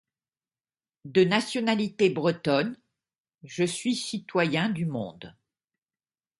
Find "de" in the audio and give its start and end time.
1.05-1.23